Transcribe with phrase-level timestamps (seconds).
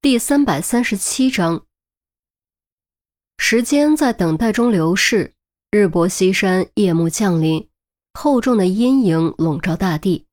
[0.00, 1.66] 第三百三十七章。
[3.36, 5.34] 时间在等待中流逝，
[5.72, 7.68] 日薄西山，夜幕降临，
[8.14, 10.24] 厚重的阴影笼罩大地，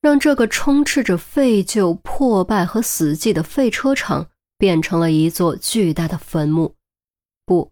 [0.00, 6.74] 让这个充斥着废旧、破败和死寂的废车场变成了一座巨大的坟墓。
[7.44, 7.70] 不，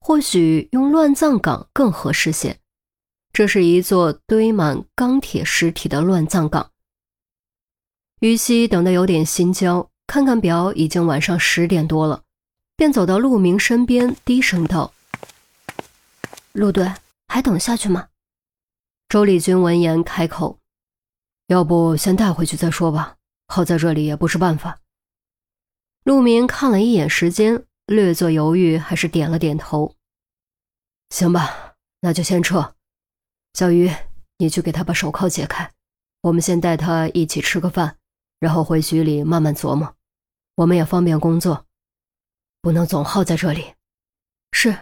[0.00, 2.58] 或许用乱葬岗更合适些。
[3.32, 6.72] 这是一座堆满钢铁尸体的乱葬岗。
[8.18, 12.22] 于西等得有点心焦，看看表，已经晚上十点多了，
[12.76, 14.92] 便走到陆明身边，低声道
[16.52, 16.92] ：“陆队，
[17.26, 18.08] 还等下去吗？”
[19.08, 20.58] 周丽君闻言开口
[21.48, 23.16] ：“要不先带回去再说吧，
[23.48, 24.78] 耗在这里也不是办法。”
[26.04, 29.94] 陆明看了一眼时间，略作犹豫，还是点了点头
[31.10, 32.74] ：“行吧，那就先撤。
[33.54, 33.90] 小鱼，
[34.38, 35.72] 你去给他把手铐解开，
[36.20, 37.96] 我们先带他一起吃个饭。”
[38.44, 39.94] 然后回局里慢慢琢磨，
[40.56, 41.64] 我们也方便工作，
[42.60, 43.72] 不能总耗在这里。
[44.52, 44.76] 是，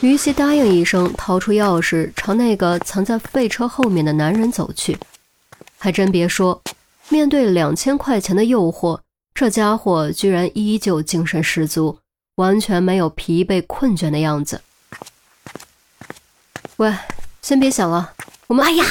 [0.00, 4.98] 于西答应一声，掏出钥匙，朝那个藏在废车后面的男人走去。
[5.78, 6.60] 还真别说，
[7.08, 8.98] 面对两千块钱的诱惑，
[9.32, 12.00] 这家伙居然依旧精神十足，
[12.34, 14.60] 完全没有疲惫困倦的样子。
[16.78, 16.92] 喂，
[17.42, 18.12] 先别想了，
[18.48, 18.66] 我们……
[18.66, 18.84] 哎呀！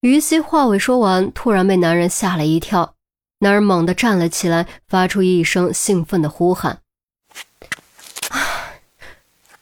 [0.00, 2.94] 于西话未说完，突然被男人吓了一跳。
[3.40, 6.80] 男人猛地站了起来，发出一声兴奋的呼喊
[8.30, 8.38] ：“啊！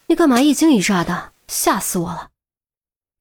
[0.07, 1.33] 你干嘛一惊一乍的？
[1.49, 2.29] 吓死我了！”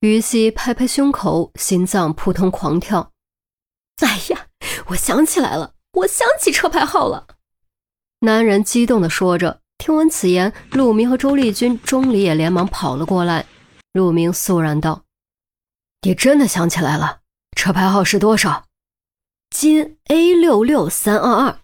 [0.01, 3.11] 于西拍拍胸口，心脏扑通狂跳。
[4.01, 4.45] “哎呀，
[4.87, 7.27] 我想起来了，我想起车牌号了！”
[8.21, 9.61] 男人激动地说着。
[9.79, 13.45] 听闻此言，陆明和周丽君、钟离也连忙跑了过来。
[13.93, 15.03] 陆明肃然道。
[16.07, 17.19] 你真的想起来了？
[17.57, 18.67] 车牌号是多少？
[19.49, 21.59] 金 A 六六三二二。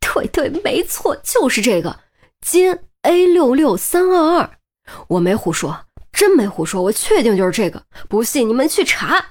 [0.00, 2.00] 对对，没错，就是这个
[2.42, 4.58] 金 A 六六三二二。
[5.08, 7.86] 我没胡说，真没胡说，我确定就是这个。
[8.06, 9.28] 不信你们去查。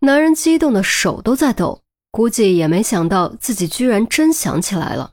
[0.00, 5.12] 男人激动的手都在抖，估计也没想到自己居然真想起来了。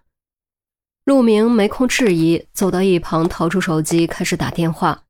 [1.06, 5.04] 陆明没空质疑，走到一旁，掏出手机开始打电话。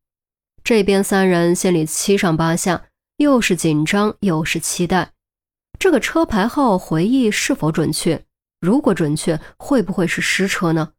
[0.66, 2.88] 这边三人心里七上八下。
[3.21, 5.13] 又是紧张又是期待，
[5.77, 8.25] 这个车牌号回忆是否准确？
[8.59, 10.93] 如果准确，会不会是失车呢？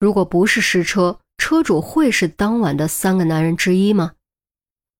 [0.00, 4.12] 如果不是失车，车主会是当晚的三个男人之一吗？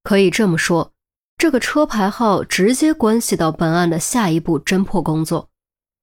[0.02, 0.92] 可以这么说，
[1.38, 5.48] 这个车牌号直接关系到本案的下一步侦破工作。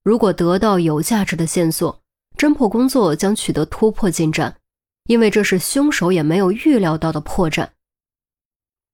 [0.03, 2.01] 如果得到有价值的线索，
[2.35, 4.57] 侦破工作将取得突破进展，
[5.05, 7.69] 因为这是凶手也没有预料到的破绽。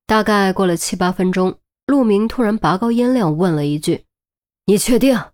[0.05, 1.57] 大概过了七八分钟。
[1.91, 4.05] 陆明突然拔高音量问了一句
[4.63, 5.25] ：“你确定？”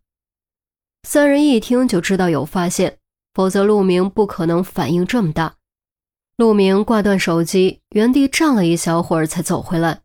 [1.08, 2.98] 三人一听就知道有发现，
[3.36, 5.58] 否则陆明不可能反应这么大。
[6.36, 10.02] 陆明挂断手机，原地站了一小会儿才走回来，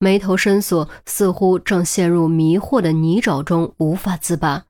[0.00, 4.64] 眉头深锁，似乎正陷入迷惑的泥沼中无法自拔。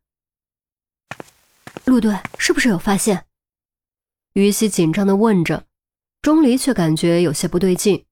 [1.87, 3.25] 陆队是不是有发现？
[4.35, 5.65] 于西紧张地问着，
[6.21, 8.05] 钟离却感觉有些不对劲。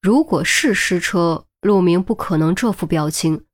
[0.00, 3.44] 如果是失车，陆明不可能这副表情，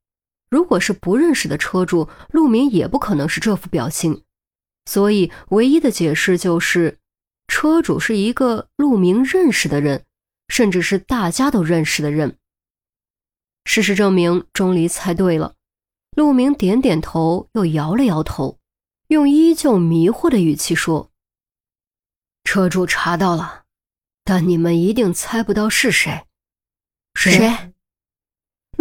[0.51, 4.23] 如果是不认识的车主，陆明也不可能是这副表情，
[4.87, 6.99] 所以唯一的解释就是，
[7.49, 10.05] 车主是一个陆明认识的人，
[10.49, 12.37] 甚至是大家都认识的人。
[13.65, 15.55] 事实证明，钟离猜对了。
[16.17, 18.59] 陆明点点头，又摇了摇头，
[19.07, 21.11] 用依旧迷惑的语气说
[22.45, 23.63] ：“车主查到了，
[24.25, 26.27] 但你们一定猜不到是谁。
[27.15, 27.73] 谁？”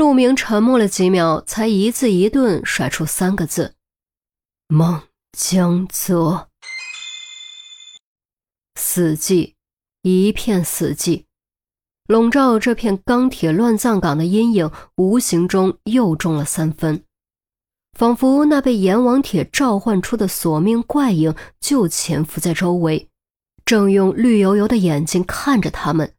[0.02, 3.76] 陆明沉默了几秒，才一字一顿甩出三个字
[4.68, 5.04] ：“孟
[5.38, 6.50] 江泽。”
[8.74, 9.54] 死寂，
[10.02, 11.26] 一片死寂，
[12.08, 17.04] 笼罩这片钢铁乱葬岗的阴影，无形中又重了三分，
[17.96, 23.08] 仿佛那被阎王帖召唤出的索命怪影就潜伏在周围，
[23.66, 26.16] 正用绿油油的眼睛看着他们。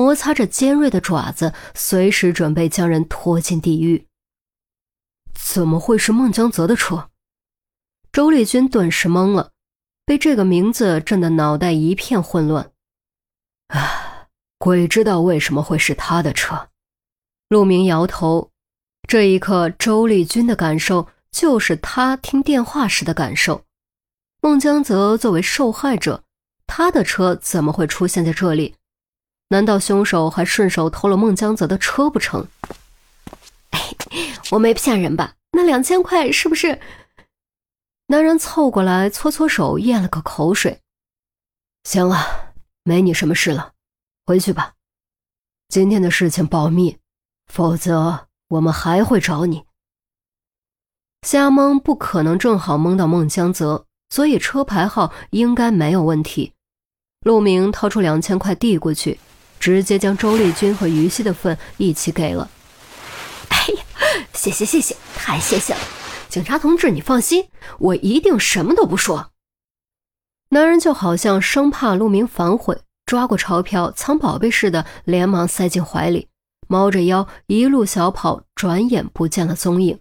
[0.00, 4.06] 摩擦着尖锐的爪子，随时准备将人拖进地狱。
[5.34, 7.10] 怎么会是孟江泽的车？
[8.10, 9.50] 周丽君顿时懵了，
[10.06, 12.72] 被这个名字震得脑袋一片混乱。
[13.68, 16.70] 啊，鬼知道为什么会是他的车。
[17.50, 18.50] 陆明摇头。
[19.06, 23.64] 这一刻，周丽君的感受就是他听电话时的感受。
[24.40, 26.24] 孟江泽作为受害者，
[26.66, 28.76] 他的车怎么会出现在这里？
[29.52, 32.46] 难道凶手还顺手偷了孟江泽的车不成？
[34.52, 35.34] 我没骗人吧？
[35.50, 36.80] 那两千块是不是？
[38.06, 40.80] 男人凑过来搓搓手，咽了个口水。
[41.82, 42.52] 行了，
[42.84, 43.72] 没你什么事了，
[44.24, 44.74] 回去吧。
[45.68, 46.98] 今天的事情保密，
[47.48, 49.64] 否则我们还会找你。
[51.26, 56.52] 瞎蒙不可能正好蒙到孟江泽，所以车牌号应该没有问题。
[57.22, 59.18] 陆明掏出两千块递过去，
[59.60, 62.50] 直接将周丽君和于西的份一起给了。
[63.50, 63.82] 哎呀，
[64.32, 65.80] 谢谢谢谢，太谢谢了！
[66.28, 67.48] 警察同志，你放心，
[67.78, 69.30] 我一定什么都不说。
[70.48, 76.28] 男人就好像生怕陆明反悔，抓过钞票藏宝贝似的，连忙塞进怀里，
[76.66, 80.00] 猫着腰一路小跑，转眼不见了踪影。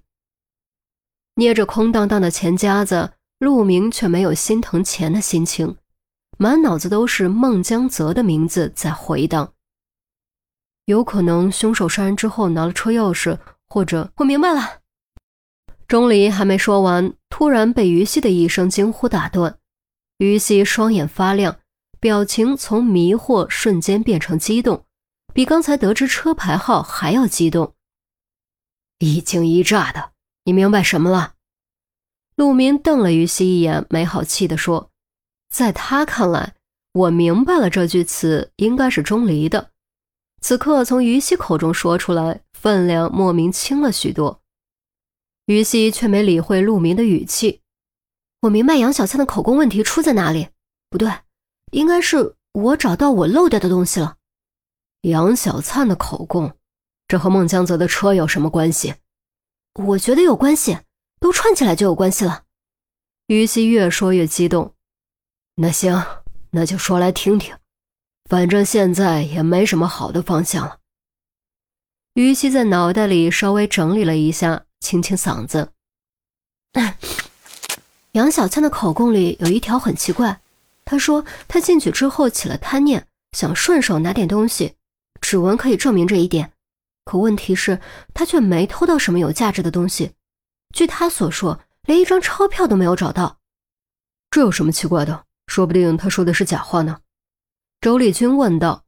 [1.35, 5.75] 捏着空荡荡的钱夹子，陆明却没有心疼钱的心情，
[6.41, 9.51] 满脑子都是孟江泽的名字在回荡。
[10.85, 13.37] 有可能凶手杀人之后拿了车钥匙，
[13.67, 14.79] 或者我明白了。
[15.85, 19.59] 钟离还没说完，突然被于西的一声惊呼打断。
[20.19, 21.59] 于西双眼发亮，
[21.99, 24.85] 表情从迷惑瞬间变成激动，
[25.33, 27.75] 比刚才得知车牌号还要激动。
[28.99, 30.11] 一惊一乍的。
[30.45, 31.33] 你明白什么了？
[32.37, 34.89] 陆明瞪了于西一眼，没好气地说
[35.53, 36.55] ：“在他看来，
[36.93, 39.71] 我明白了这句词应该是钟离的。
[40.41, 44.41] 此刻从于西口中说出来，分量莫名轻了许多。”
[45.47, 47.61] 于西却没理会陆明的语气
[48.43, 50.49] ：“我明白杨小灿的口供问题出在哪里。
[50.89, 51.11] 不对，
[51.71, 54.17] 应该是我找到我漏掉的东西了。
[55.01, 56.55] 杨小灿的口供，
[57.07, 58.93] 这和孟江泽的车有什么关系？”
[59.73, 60.77] 我觉得有关系，
[61.19, 62.43] 都串起来就有关系了。
[63.27, 64.75] 于西越说越激动。
[65.61, 66.01] 那行，
[66.51, 67.53] 那就说来听听。
[68.29, 70.77] 反正现在也没什么好的方向了。
[72.13, 75.73] 于西在脑袋里稍微整理了一下，清清嗓子。
[78.13, 80.39] 杨小倩的口供里有一条很奇怪，
[80.85, 84.75] 她说她进去之后起了贪念，想顺手拿点东西，
[85.19, 86.53] 指纹可以证明这一点。
[87.03, 87.81] 可问题是，
[88.13, 90.13] 她却没偷到什么有价值的东西。
[90.73, 93.39] 据她所说，连一张钞票都没有找到。
[94.31, 95.25] 这有什么奇怪的？
[95.49, 96.99] 说不定他说的是假话呢。
[97.81, 98.85] 周丽君问道。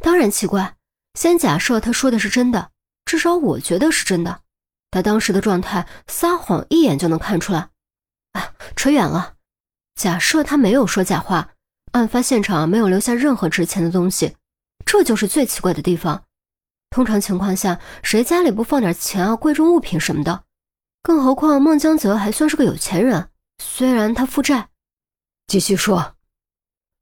[0.00, 0.74] 当然奇怪。
[1.14, 2.70] 先假设他说的是真的，
[3.06, 4.42] 至少我觉得是真的。
[4.90, 7.70] 他当时的状态，撒谎一眼就能看出来。
[8.32, 9.36] 啊，扯远了。
[9.94, 11.54] 假设他没有说假话，
[11.92, 14.36] 案发现场没有留下任何值钱的东西，
[14.84, 16.22] 这就是最奇怪的地方。
[16.90, 20.44] 通常情况下，谁家里不放点钱啊、贵重物品什么的？
[21.02, 23.30] 更何况孟江泽还算是个有钱人，
[23.62, 24.68] 虽然他负债。
[25.46, 26.16] 继续说。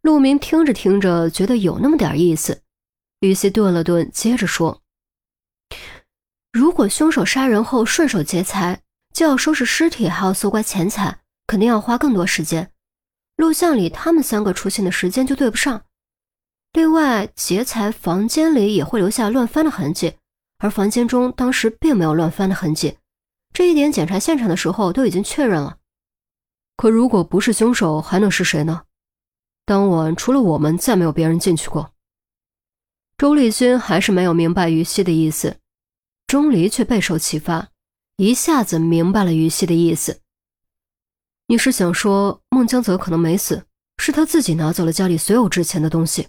[0.03, 2.61] 陆明听着听着，觉得有那么点意思。
[3.21, 4.83] 于西顿了顿，接着说
[6.53, 8.83] ：“如果凶手杀人后顺手劫财，
[9.15, 12.71] 就要收拾尸体，还要搜刮钱财，肯定要花更多时间。
[13.37, 15.85] 录像里他们三个出现的时间就对不上。”
[16.75, 20.17] 另外，劫财房间里也会留下乱翻的痕迹，
[20.59, 22.99] 而房间中当时并没有乱翻的痕迹，
[23.55, 25.79] 这一点检查现场的时候都已经确认了。
[26.77, 28.83] 可如果不是凶手，还能是谁呢？
[29.65, 31.93] 当晚除了我们，再没有别人进去过。
[33.17, 35.57] 周丽君还是没有明白于西的意思，
[36.27, 37.69] 钟离却备受启发，
[38.17, 40.21] 一下子明白了于西的意思。
[41.47, 43.65] 你是想说孟江泽可能没死，
[43.99, 46.29] 是他自己拿走了家里所有值钱的东西？